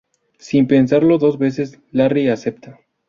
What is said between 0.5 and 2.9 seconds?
pensarlo dos veces, Larry acepta.